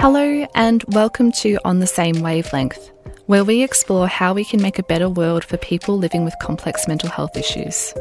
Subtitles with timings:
[0.00, 2.90] Hello, and welcome to On the Same Wavelength,
[3.26, 6.88] where we explore how we can make a better world for people living with complex
[6.88, 7.92] mental health issues.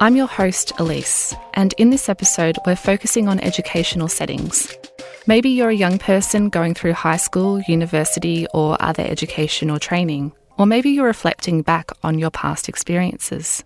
[0.00, 4.74] I'm your host, Elise, and in this episode, we're focusing on educational settings.
[5.26, 10.32] Maybe you're a young person going through high school, university, or other education or training,
[10.56, 13.62] or maybe you're reflecting back on your past experiences.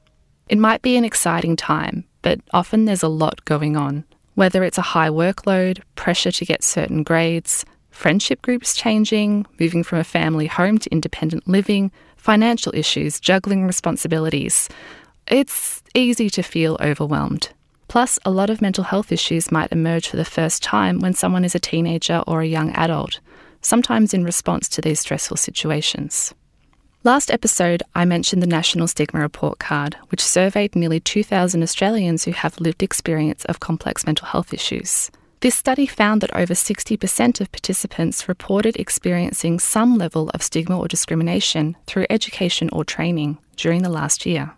[0.48, 4.02] It might be an exciting time, but often there's a lot going on.
[4.34, 7.64] Whether it's a high workload, pressure to get certain grades,
[7.96, 14.68] friendship groups changing, moving from a family home to independent living, financial issues, juggling responsibilities.
[15.26, 17.48] It's easy to feel overwhelmed.
[17.88, 21.44] Plus, a lot of mental health issues might emerge for the first time when someone
[21.44, 23.20] is a teenager or a young adult,
[23.60, 26.34] sometimes in response to these stressful situations.
[27.02, 32.32] Last episode, I mentioned the National Stigma Report card, which surveyed nearly 2,000 Australians who
[32.32, 35.10] have lived experience of complex mental health issues.
[35.46, 40.88] This study found that over 60% of participants reported experiencing some level of stigma or
[40.88, 44.54] discrimination through education or training during the last year.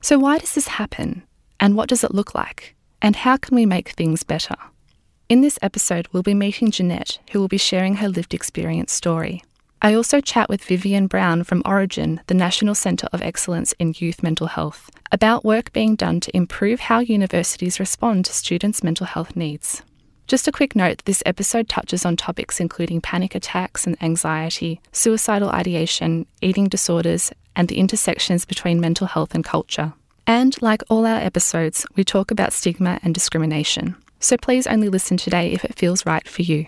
[0.00, 1.22] So, why does this happen?
[1.60, 2.74] And what does it look like?
[3.00, 4.56] And how can we make things better?
[5.28, 9.40] In this episode, we'll be meeting Jeanette, who will be sharing her lived experience story.
[9.82, 14.20] I also chat with Vivienne Browne from Orygen, the National Centre of Excellence in Youth
[14.20, 19.36] Mental Health, about work being done to improve how universities respond to students' mental health
[19.36, 19.80] needs.
[20.26, 25.50] Just a quick note this episode touches on topics including panic attacks and anxiety, suicidal
[25.50, 29.92] ideation, eating disorders, and the intersections between mental health and culture.
[30.26, 33.96] And like all our episodes, we talk about stigma and discrimination.
[34.18, 36.66] So please only listen today if it feels right for you.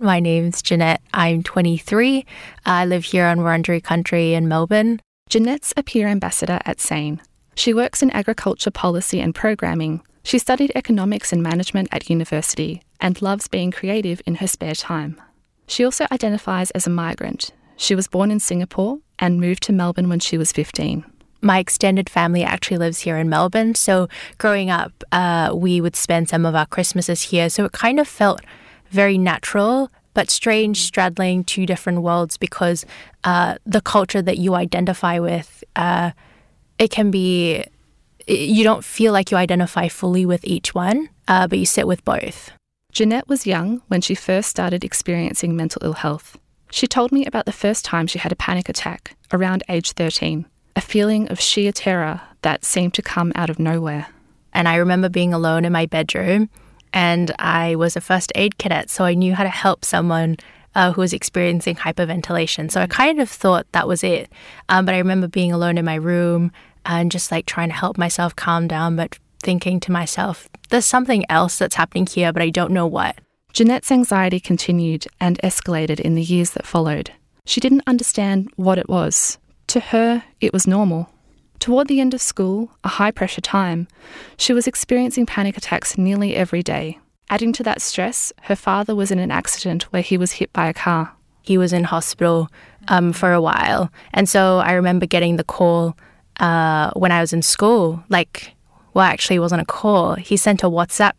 [0.00, 1.00] My name's Jeanette.
[1.14, 2.26] I'm 23.
[2.66, 5.00] I live here on Wurundjeri country in Melbourne.
[5.30, 7.22] Jeanette's a peer ambassador at SANE.
[7.54, 10.02] She works in agriculture policy and programming.
[10.24, 15.20] She studied economics and management at university and loves being creative in her spare time.
[15.66, 17.50] She also identifies as a migrant.
[17.76, 21.04] She was born in Singapore and moved to Melbourne when she was 15.
[21.42, 26.28] My extended family actually lives here in Melbourne, so growing up, uh, we would spend
[26.28, 27.50] some of our Christmases here.
[27.50, 28.40] So it kind of felt
[28.90, 32.86] very natural, but strange straddling two different worlds because
[33.24, 36.12] uh, the culture that you identify with, uh,
[36.78, 37.64] it can be,
[38.26, 42.04] you don't feel like you identify fully with each one, uh, but you sit with
[42.04, 42.50] both.
[42.96, 46.38] Jeanette was young when she first started experiencing mental ill health.
[46.70, 50.46] She told me about the first time she had a panic attack around age 13,
[50.74, 54.06] a feeling of sheer terror that seemed to come out of nowhere.
[54.54, 56.48] And I remember being alone in my bedroom,
[56.94, 60.38] and I was a first aid cadet, so I knew how to help someone
[60.74, 62.70] uh, who was experiencing hyperventilation.
[62.70, 64.32] So I kind of thought that was it.
[64.70, 66.50] Um, but I remember being alone in my room
[66.86, 71.24] and just like trying to help myself calm down, but thinking to myself, there's something
[71.30, 73.16] else that's happening here, but I don't know what.
[73.52, 77.12] Jeanette's anxiety continued and escalated in the years that followed.
[77.46, 79.38] She didn't understand what it was.
[79.68, 81.10] To her, it was normal.
[81.58, 83.88] Toward the end of school, a high pressure time,
[84.36, 86.98] she was experiencing panic attacks nearly every day.
[87.30, 90.68] Adding to that stress, her father was in an accident where he was hit by
[90.68, 91.12] a car.
[91.42, 92.48] He was in hospital
[92.88, 93.90] um, for a while.
[94.12, 95.96] And so I remember getting the call
[96.38, 98.52] uh, when I was in school, like
[98.96, 100.14] well, actually, it wasn't a call.
[100.14, 101.12] He sent a WhatsApp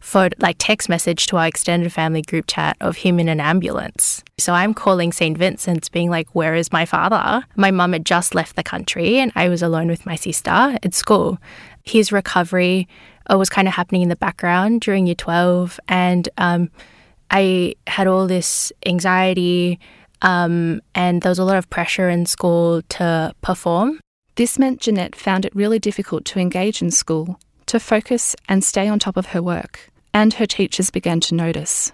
[0.00, 4.24] for like text message to our extended family group chat of him in an ambulance.
[4.36, 5.38] So I'm calling St.
[5.38, 7.46] Vincent's, being like, Where is my father?
[7.54, 10.92] My mum had just left the country and I was alone with my sister at
[10.92, 11.38] school.
[11.84, 12.88] His recovery
[13.32, 15.78] uh, was kind of happening in the background during year 12.
[15.86, 16.68] And um,
[17.30, 19.78] I had all this anxiety.
[20.20, 24.00] Um, and there was a lot of pressure in school to perform.
[24.40, 28.88] This meant Jeanette found it really difficult to engage in school, to focus and stay
[28.88, 31.92] on top of her work, and her teachers began to notice.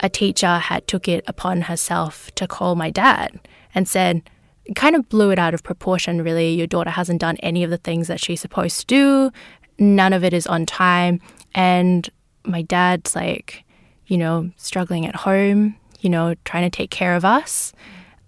[0.00, 3.38] A teacher had took it upon herself to call my dad
[3.72, 4.28] and said,
[4.74, 6.52] kind of blew it out of proportion really.
[6.52, 9.30] Your daughter hasn't done any of the things that she's supposed to do.
[9.78, 11.20] None of it is on time.
[11.54, 12.10] And
[12.44, 13.62] my dad's like,
[14.08, 17.72] you know, struggling at home you know, trying to take care of us.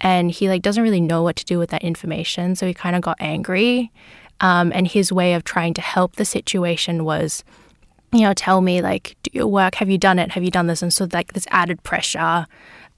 [0.01, 2.57] And he like doesn't really know what to do with that information.
[2.57, 3.93] So he kind of got angry.
[4.41, 7.45] Um, and his way of trying to help the situation was,
[8.13, 9.77] you know, tell me like, do your work.
[9.77, 10.33] Have you done it?
[10.33, 10.83] Have you done this?
[10.83, 12.47] And so like this added pressure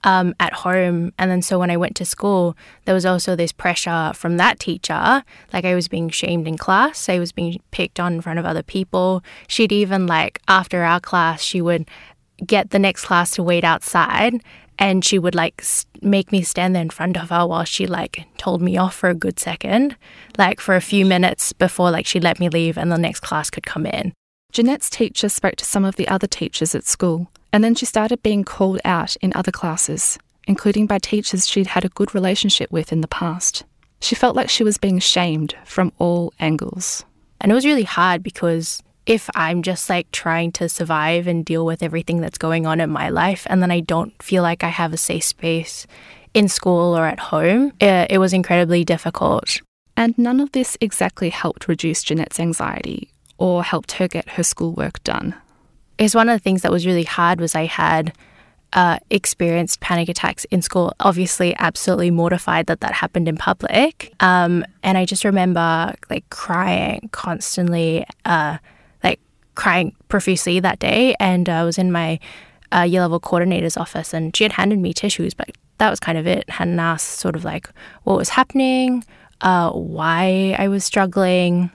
[0.05, 1.13] um, at home.
[1.19, 4.59] And then so when I went to school, there was also this pressure from that
[4.59, 5.23] teacher.
[5.53, 7.09] Like I was being shamed in class.
[7.09, 9.23] I was being picked on in front of other people.
[9.49, 11.89] She'd even like after our class, she would
[12.45, 14.43] get the next class to wait outside
[14.79, 15.65] and she would like
[16.03, 19.09] make me stand there in front of her while she like told me off for
[19.09, 19.97] a good second,
[20.39, 23.51] like for a few minutes before like she let me leave and the next class
[23.51, 24.13] could come in.
[24.53, 28.23] Jeanette's teacher spoke to some of the other teachers at school, and then she started
[28.23, 32.93] being called out in other classes, including by teachers she'd had a good relationship with
[32.93, 33.65] in the past.
[34.01, 37.05] She felt like she was being shamed from all angles.
[37.41, 41.65] And it was really hard because if I'm just like trying to survive and deal
[41.65, 44.69] with everything that's going on in my life, and then I don't feel like I
[44.69, 45.87] have a safe space
[46.35, 49.63] in school or at home, it, it was incredibly difficult.
[49.97, 55.03] And none of this exactly helped reduce Jeanette's anxiety or helped her get her schoolwork
[55.05, 55.35] done.
[55.99, 58.13] It's one of the things that was really hard was I had
[58.75, 60.93] uh, experienced panic attacks in school.
[61.01, 64.13] Obviously, absolutely mortified that that happened in public.
[64.21, 68.05] Um, and I just remember like crying constantly.
[68.25, 68.59] Uh,
[69.57, 72.21] crying profusely that day, and I was in my
[72.73, 76.17] uh, year level coordinator's office, and she had handed me tissues, but that was kind
[76.17, 76.49] of it.
[76.49, 77.69] Hadn't asked sort of like
[78.05, 79.05] what was happening,
[79.41, 81.71] uh, why I was struggling.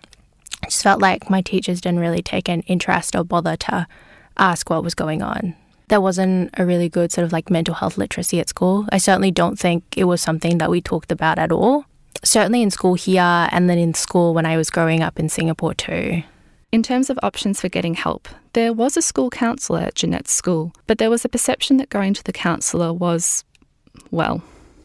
[0.64, 3.88] I just felt like my teachers didn't really take an interest or bother to
[4.38, 5.56] ask what was going on.
[5.88, 8.86] There wasn't a really good sort of like mental health literacy at school.
[8.92, 11.86] I certainly don't think it was something that we talked about at all.
[12.24, 15.74] Certainly in school here, and then in school when I was growing up in Singapore
[15.74, 16.24] too.
[16.72, 20.74] In terms of options for getting help, there was a school counsellor at Jeanette's school,
[20.88, 23.44] but there was a perception that going to the counsellor was,
[24.10, 24.42] well,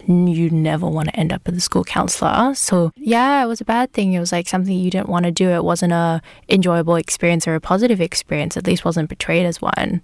[0.09, 2.55] you never want to end up with a school counselor.
[2.55, 4.13] So yeah, it was a bad thing.
[4.13, 5.51] It was like something you didn't want to do.
[5.51, 8.57] It wasn't a enjoyable experience or a positive experience.
[8.57, 10.03] At least wasn't portrayed as one.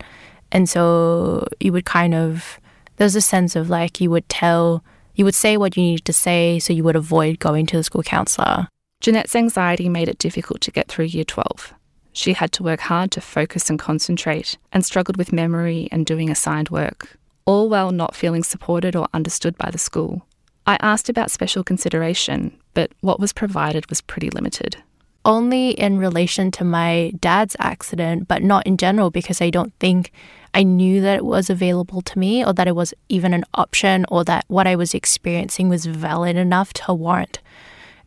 [0.50, 2.60] And so you would kind of
[2.96, 4.84] there's a sense of like you would tell
[5.14, 7.84] you would say what you needed to say so you would avoid going to the
[7.84, 8.68] school counselor.
[9.02, 11.74] Jeanette's anxiety made it difficult to get through year 12.
[12.12, 16.30] She had to work hard to focus and concentrate, and struggled with memory and doing
[16.30, 20.24] assigned work, all while not feeling supported or understood by the school.
[20.68, 24.76] I asked about special consideration, but what was provided was pretty limited.
[25.24, 30.12] Only in relation to my dad's accident, but not in general because I don't think
[30.54, 34.06] I knew that it was available to me or that it was even an option
[34.10, 37.40] or that what I was experiencing was valid enough to warrant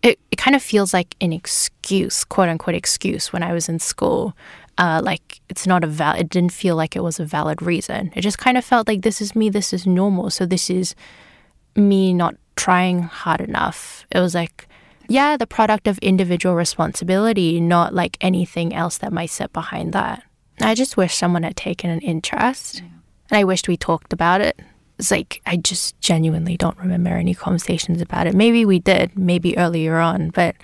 [0.05, 3.79] it, it kind of feels like an excuse, quote unquote excuse, when I was in
[3.79, 4.37] school.
[4.77, 8.11] Uh, like it's not a valid, it didn't feel like it was a valid reason.
[8.15, 10.29] It just kind of felt like this is me, this is normal.
[10.29, 10.95] So this is
[11.75, 14.05] me not trying hard enough.
[14.11, 14.67] It was like,
[15.07, 20.23] yeah, the product of individual responsibility, not like anything else that might sit behind that.
[20.61, 22.75] I just wish someone had taken an interest.
[22.75, 22.89] Yeah.
[23.31, 24.59] And I wished we talked about it
[24.97, 28.33] it's like I just genuinely don't remember any conversations about it.
[28.33, 30.55] Maybe we did, maybe earlier on, but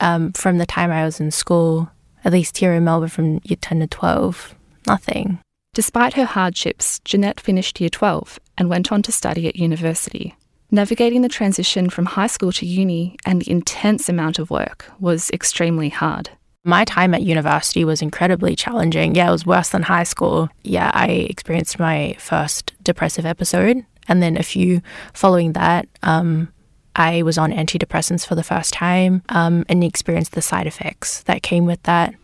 [0.00, 1.90] um, from the time I was in school,
[2.24, 4.54] at least here in Melbourne from year 10 to 12,
[4.86, 5.38] nothing.
[5.72, 10.34] Despite her hardships, Jeanette finished year 12 and went on to study at university.
[10.72, 15.30] Navigating the transition from high school to uni and the intense amount of work was
[15.30, 16.30] extremely hard.
[16.62, 19.14] My time at university was incredibly challenging.
[19.14, 20.50] Yeah, it was worse than high school.
[20.62, 23.84] Yeah, I experienced my first depressive episode.
[24.08, 24.82] And then a few
[25.14, 26.52] following that, um,
[26.96, 31.42] I was on antidepressants for the first time um, and experienced the side effects that
[31.42, 32.14] came with that.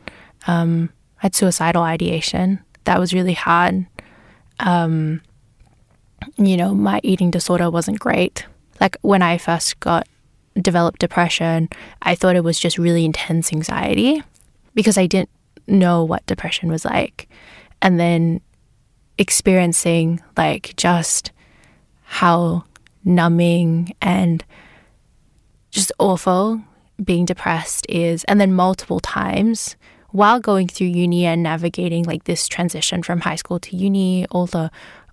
[0.46, 2.60] Um, I had suicidal ideation.
[2.84, 3.86] That was really hard.
[4.60, 5.22] Um,
[6.36, 8.44] you know, my eating disorder wasn't great.
[8.80, 10.06] Like when I first got
[10.60, 11.68] developed depression,
[12.02, 14.22] I thought it was just really intense anxiety
[14.74, 15.30] because I didn't
[15.66, 17.28] know what depression was like.
[17.82, 18.40] And then
[19.18, 21.32] experiencing like just
[22.02, 22.64] how
[23.04, 24.44] numbing and
[25.70, 26.60] just awful
[27.02, 29.76] being depressed is and then multiple times
[30.10, 34.46] while going through uni and navigating like this transition from high school to uni all
[34.46, 34.70] the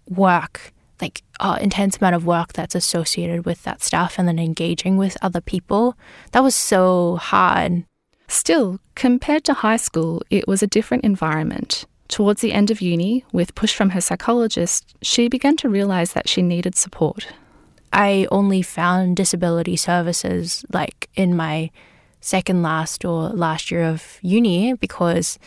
[0.07, 4.97] work like uh, intense amount of work that's associated with that stuff and then engaging
[4.97, 5.97] with other people.
[6.31, 7.85] That was so hard.
[8.27, 11.85] Still, compared to high school, it was a different environment.
[12.07, 16.29] Towards the end of uni, with push from her psychologist, she began to realize that
[16.29, 17.27] she needed support.
[17.91, 21.69] I only found disability services like in my
[22.21, 25.37] second last or last year of uni because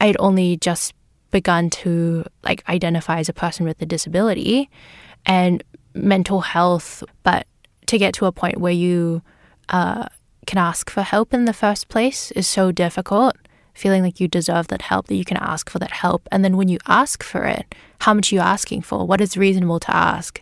[0.00, 0.94] I'd only just
[1.34, 4.70] begun to like identify as a person with a disability
[5.26, 7.48] and mental health, but
[7.86, 9.20] to get to a point where you
[9.68, 10.06] uh,
[10.46, 13.34] can ask for help in the first place is so difficult.
[13.74, 16.28] Feeling like you deserve that help, that you can ask for that help.
[16.30, 19.04] And then when you ask for it, how much are you asking for?
[19.04, 20.40] What is reasonable to ask?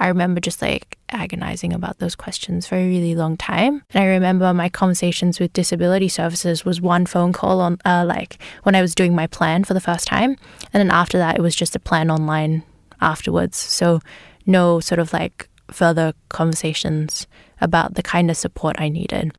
[0.00, 3.82] I remember just like agonizing about those questions for a really long time.
[3.90, 8.38] And I remember my conversations with disability services was one phone call on uh, like
[8.62, 10.36] when I was doing my plan for the first time.
[10.72, 12.62] And then after that, it was just a plan online
[13.00, 13.56] afterwards.
[13.56, 14.00] So,
[14.46, 17.26] no sort of like further conversations
[17.60, 19.32] about the kind of support I needed.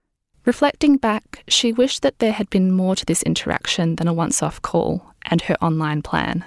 [0.46, 4.44] Reflecting back, she wished that there had been more to this interaction than a once
[4.44, 6.44] off call and her online plan.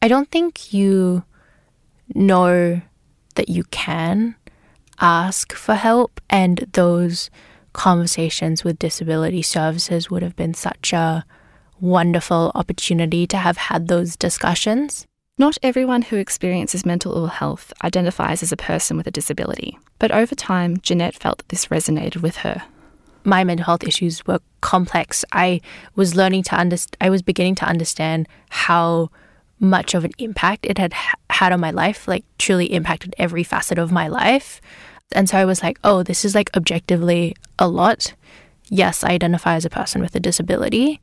[0.00, 1.24] I don't think you
[2.14, 2.80] know
[3.34, 4.36] that you can
[5.00, 7.30] ask for help, and those
[7.72, 11.24] conversations with disability services would have been such a
[11.80, 15.06] wonderful opportunity to have had those discussions.
[15.38, 20.12] Not everyone who experiences mental ill health identifies as a person with a disability, but
[20.12, 22.62] over time, Jeanette felt that this resonated with her.
[23.24, 25.24] My mental health issues were complex.
[25.32, 25.60] I
[25.94, 29.10] was learning to understand, I was beginning to understand how
[29.62, 30.92] much of an impact it had
[31.30, 34.60] had on my life, like truly impacted every facet of my life.
[35.12, 38.14] And so I was like, oh, this is like objectively a lot.
[38.68, 41.00] Yes, I identify as a person with a disability.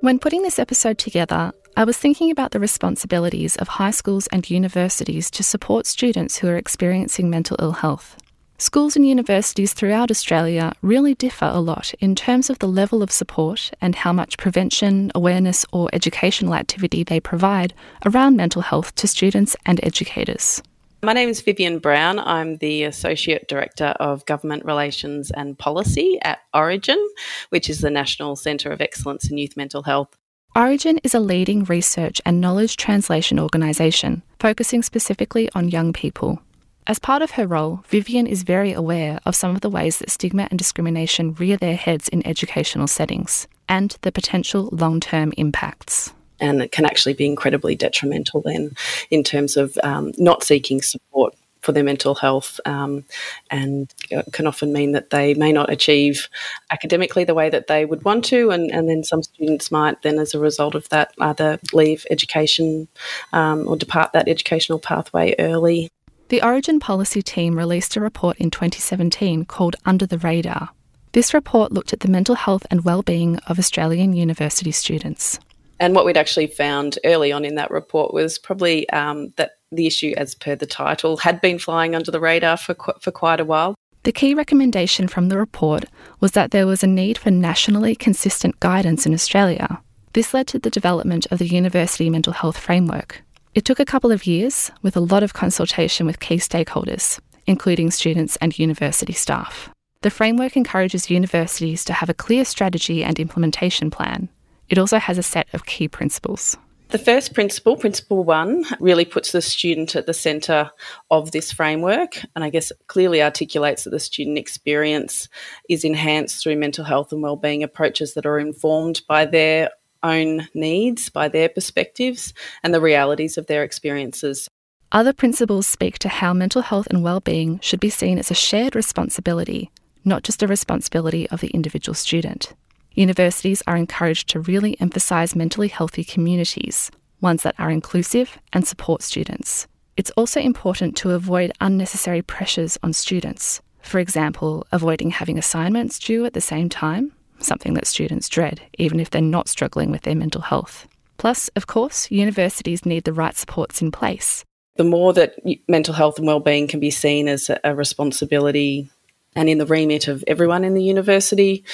[0.00, 4.48] When putting this episode together, I was thinking about the responsibilities of high schools and
[4.50, 8.16] universities to support students who are experiencing mental ill health.
[8.64, 13.10] Schools and universities throughout Australia really differ a lot in terms of the level of
[13.10, 17.74] support and how much prevention, awareness, or educational activity they provide
[18.06, 20.62] around mental health to students and educators.
[21.02, 22.18] My name is Vivienne Browne.
[22.18, 27.06] I'm the Associate Director of Government Relations and Policy at Orygen,
[27.50, 30.16] which is the National Centre of Excellence in Youth Mental Health.
[30.56, 36.40] Orygen is a leading research and knowledge translation organisation focusing specifically on young people.
[36.86, 40.10] As part of her role, Vivienne is very aware of some of the ways that
[40.10, 46.12] stigma and discrimination rear their heads in educational settings and the potential long term impacts.
[46.40, 48.72] And it can actually be incredibly detrimental then
[49.10, 53.04] in terms of um, not seeking support for their mental health um,
[53.50, 53.94] and
[54.32, 56.28] can often mean that they may not achieve
[56.70, 58.50] academically the way that they would want to.
[58.50, 62.88] And, and then some students might then, as a result of that, either leave education
[63.32, 65.90] um, or depart that educational pathway early.
[66.28, 70.70] The Orygen Policy team released a report in 2017 called Under the Radar.
[71.12, 75.38] This report looked at the mental health and well-being of Australian university students.
[75.78, 79.86] And what we'd actually found early on in that report was probably um, that the
[79.86, 83.38] issue, as per the title, had been flying under the radar for, qu- for quite
[83.38, 83.74] a while.
[84.04, 85.84] The key recommendation from the report
[86.20, 89.80] was that there was a need for nationally consistent guidance in Australia.
[90.14, 93.22] This led to the development of the University Mental Health Framework,
[93.54, 97.90] it took a couple of years with a lot of consultation with key stakeholders, including
[97.90, 99.70] students and university staff.
[100.02, 104.28] The framework encourages universities to have a clear strategy and implementation plan.
[104.68, 106.56] It also has a set of key principles.
[106.88, 110.70] The first principle, Principle One, really puts the student at the centre
[111.10, 115.28] of this framework and I guess clearly articulates that the student experience
[115.68, 119.70] is enhanced through mental health and wellbeing approaches that are informed by their
[120.04, 122.32] own needs by their perspectives
[122.62, 124.48] and the realities of their experiences.
[124.92, 128.76] Other principles speak to how mental health and well-being should be seen as a shared
[128.76, 129.72] responsibility,
[130.04, 132.52] not just a responsibility of the individual student.
[132.92, 139.02] Universities are encouraged to really emphasise mentally healthy communities, ones that are inclusive and support
[139.02, 139.66] students.
[139.96, 143.60] It's also important to avoid unnecessary pressures on students.
[143.82, 149.00] For example, avoiding having assignments due at the same time something that students dread, even
[149.00, 150.86] if they're not struggling with their mental health.
[151.16, 154.44] Plus, of course, universities need the right supports in place.
[154.76, 155.36] The more that
[155.68, 158.90] mental health and well-being can be seen as a responsibility
[159.36, 161.64] and in the remit of everyone in the university,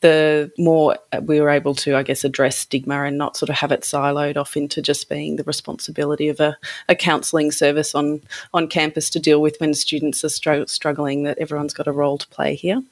[0.00, 3.56] the more uh, we were able to, I guess, address stigma and not sort of
[3.56, 6.56] have it siloed off into just being the responsibility of a,
[6.88, 8.22] a counselling service on,
[8.54, 12.18] on campus to deal with when students are str- struggling, that everyone's got a role
[12.18, 12.82] to play here.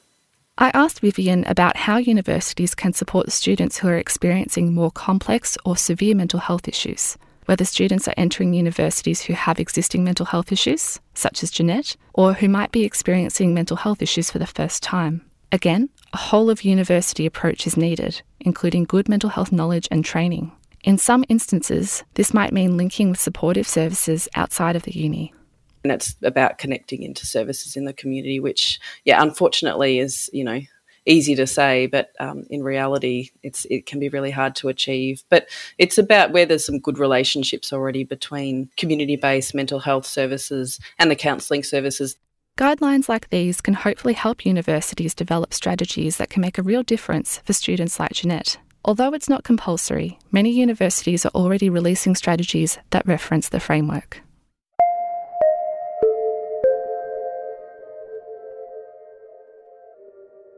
[0.59, 5.77] I asked Vivienne about how universities can support students who are experiencing more complex or
[5.77, 10.99] severe mental health issues, whether students are entering universities who have existing mental health issues,
[11.13, 15.21] such as Jeanette, or who might be experiencing mental health issues for the first time.
[15.51, 20.51] Again, a whole of university approach is needed, including good mental health knowledge and training.
[20.83, 25.35] In some instances, this might mean linking with supportive services outside of the uni,
[25.83, 30.59] and it's about connecting into services in the community, which, yeah, unfortunately is, you know,
[31.05, 35.23] easy to say, but um, in reality, it's it can be really hard to achieve.
[35.29, 41.09] But it's about where there's some good relationships already between community-based mental health services and
[41.09, 42.17] the counselling services.
[42.57, 47.37] Guidelines like these can hopefully help universities develop strategies that can make a real difference
[47.45, 48.57] for students like Jeanette.
[48.83, 54.21] Although it's not compulsory, many universities are already releasing strategies that reference the framework.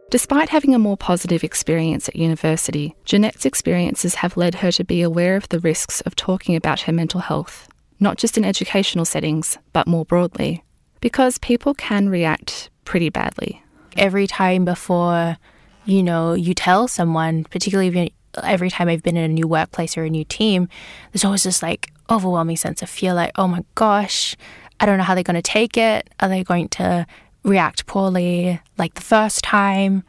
[0.10, 5.04] Despite having a more positive experience at university, Jeanette's experiences have led her to be
[5.04, 9.60] aware of the risks of talking about her mental health, not just in educational settings,
[9.72, 10.64] but more broadly,
[11.00, 13.62] because people can react pretty badly.
[13.98, 15.38] Every time before,
[15.86, 18.12] you know, you tell someone, particularly
[18.42, 20.70] every time I've been in a new workplace or a new team,
[21.12, 24.36] there's always this like overwhelming sense of fear like, oh my gosh,
[24.80, 26.10] I don't know how they're going to take it.
[26.20, 27.06] Are they going to
[27.50, 30.04] react poorly like the first time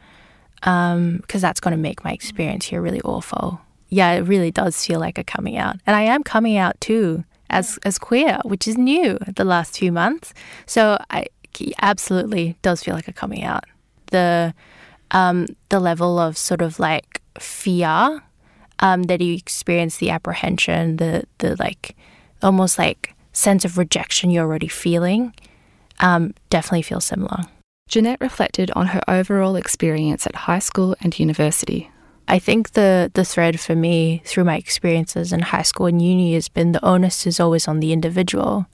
[0.61, 3.59] because um, that's going to make my experience here really awful.
[3.89, 7.25] Yeah, it really does feel like a coming out, and I am coming out too
[7.49, 10.33] as as queer, which is new the last few months.
[10.65, 11.25] So I
[11.81, 13.65] absolutely does feel like a coming out.
[14.11, 14.53] The
[15.09, 18.23] um, the level of sort of like fear
[18.79, 21.97] um, that you experience, the apprehension, the the like
[22.41, 25.33] almost like sense of rejection you're already feeling
[26.01, 27.43] um, definitely feel similar.
[27.87, 31.91] Jeanette reflected on her overall experience at high school and university.
[32.27, 36.33] I think the, the thread for me through my experiences in high school and uni
[36.33, 38.67] has been the onus is always on the individual.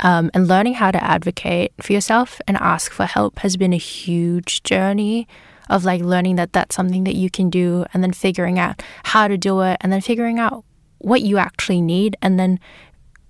[0.00, 3.78] Um, and learning how to advocate for yourself and ask for help has been a
[3.78, 5.26] huge journey
[5.68, 9.26] of like learning that that's something that you can do and then figuring out how
[9.28, 10.64] to do it and then figuring out
[10.98, 12.58] what you actually need and then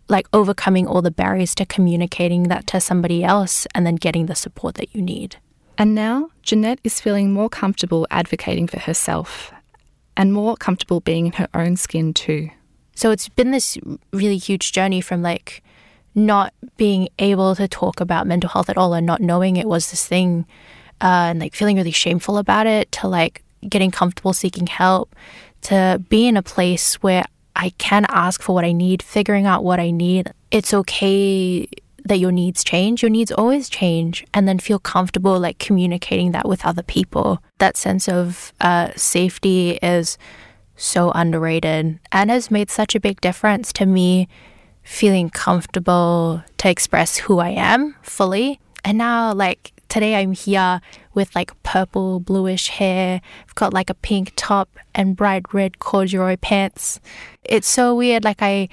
[0.09, 4.35] like overcoming all the barriers to communicating that to somebody else and then getting the
[4.35, 5.37] support that you need.
[5.79, 9.53] And now Jeanette is feeling more comfortable advocating for herself
[10.17, 12.51] and more comfortable being in her own skin too.
[12.95, 13.77] So it's been this
[14.13, 15.63] really huge journey from like
[16.15, 19.91] not being able to talk about mental health at all and not knowing it was
[19.91, 20.47] this thing
[21.03, 25.15] uh, and like feeling really shameful about it to like getting comfortable seeking help
[25.61, 29.65] to be in a place where I can ask for what I need, figuring out
[29.65, 30.33] what I need.
[30.51, 31.69] It's okay
[32.05, 33.03] that your needs change.
[33.03, 37.43] Your needs always change, and then feel comfortable like communicating that with other people.
[37.59, 40.17] That sense of uh, safety is
[40.77, 44.29] so underrated and has made such a big difference to me
[44.83, 48.61] feeling comfortable to express who I am fully.
[48.85, 50.81] And now, like, today I'm here
[51.15, 53.21] with like purple bluish hair.
[53.47, 57.01] I've got like a pink top and bright red corduroy pants.
[57.45, 58.25] It's so weird.
[58.25, 58.71] Like I,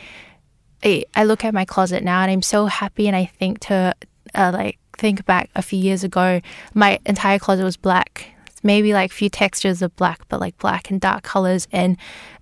[0.84, 3.94] I, look at my closet now and I'm so happy and I think to
[4.34, 6.40] uh, like think back a few years ago,
[6.74, 8.34] my entire closet was black.
[8.64, 11.68] Maybe like few textures of black, but like black and dark colors.
[11.74, 11.98] And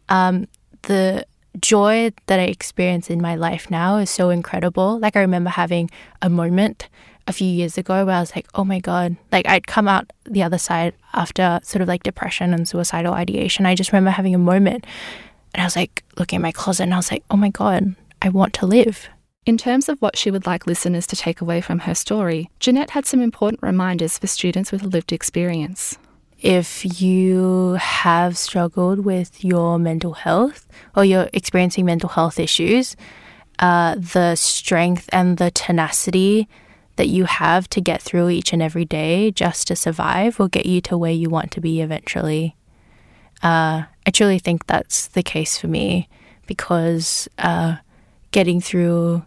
[0.10, 0.47] um,
[0.84, 1.26] the
[1.60, 5.00] joy that I experience in my life now is so incredible.
[5.00, 5.89] Like I remember having
[6.21, 6.88] a moment
[7.27, 10.12] a few years ago where I was like, oh my God, like I'd come out
[10.25, 13.65] the other side after sort of like depression and suicidal ideation.
[13.65, 14.86] I just remember having a moment
[15.53, 17.95] and I was like looking at my closet and I was like, oh my God,
[18.21, 19.10] I want to live.
[19.45, 22.91] In terms of what she would like listeners to take away from her story, Jeanette
[22.91, 25.97] had some important reminders for students with a lived experience.
[26.39, 32.95] If you have struggled with your mental health or you're experiencing mental health issues,
[33.60, 36.47] uh, the strength and the tenacity
[36.95, 40.65] that you have to get through each and every day just to survive will get
[40.65, 42.56] you to where you want to be eventually.
[43.41, 46.10] Uh, I truly think that's the case for me
[46.45, 47.77] because uh,
[48.32, 49.23] getting through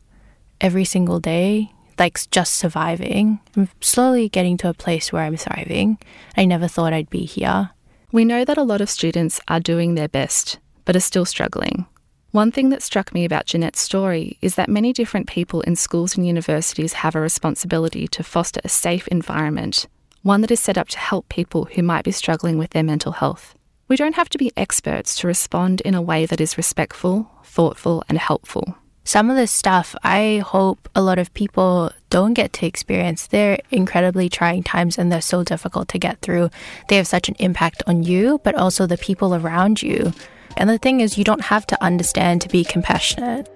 [0.61, 5.98] every single day, like just surviving, I'm slowly getting to a place where I'm thriving.
[6.37, 7.70] I never thought I'd be here.
[8.12, 11.87] We know that a lot of students are doing their best, but are still struggling.
[12.35, 16.16] One thing that struck me about Jeanette's story is that many different people in schools
[16.16, 19.87] and universities have a responsibility to foster a safe environment,
[20.23, 23.12] one that is set up to help people who might be struggling with their mental
[23.12, 23.55] health.
[23.87, 28.03] We don't have to be experts to respond in a way that is respectful, thoughtful,
[28.09, 28.79] and helpful.
[29.05, 33.29] Some of this stuff I hope a lot of people don't get to experience.
[33.29, 36.51] They're incredibly trying times and they're so difficult to get through.
[36.88, 40.12] They have such an impact on you, but also the people around you.
[40.56, 43.48] And the thing is, you don't have to understand to be compassionate.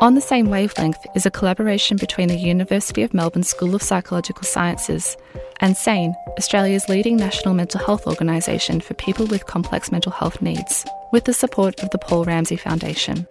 [0.00, 4.44] On the Same Wavelength is a collaboration between the University of Melbourne School of Psychological
[4.44, 5.16] Sciences
[5.58, 10.86] and SANE, Australia's leading national mental health organisation for people with complex mental health needs,
[11.12, 13.26] with the support of the Paul Ramsay Foundation.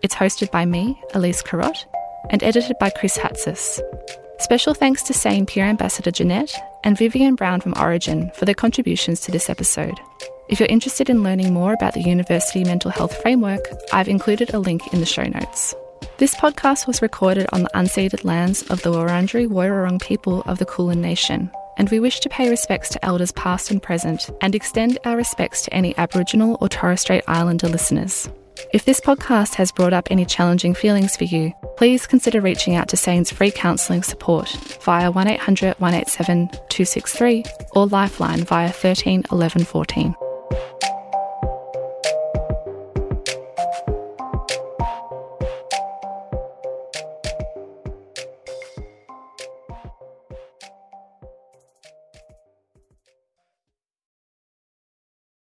[0.00, 1.84] It's hosted by me, Elise Carrotte,
[2.30, 3.78] and edited by Chris Hatzis.
[4.38, 9.20] Special thanks to SANE Peer Ambassador Jeanette and Vivienne Browne from Orygen for their contributions
[9.20, 9.98] to this episode.
[10.48, 14.58] If you're interested in learning more about the University Mental Health Framework, I've included a
[14.58, 15.74] link in the show notes.
[16.18, 20.66] This podcast was recorded on the unceded lands of the Wurundjeri Woiwurrung people of the
[20.66, 24.98] Kulin Nation, and we wish to pay respects to elders past and present and extend
[25.06, 28.28] our respects to any Aboriginal or Torres Strait Islander listeners.
[28.72, 32.88] If this podcast has brought up any challenging feelings for you, please consider reaching out
[32.88, 34.48] to SANE's free counselling support
[34.82, 40.14] via 1800 187 263 or Lifeline via 13 11 14.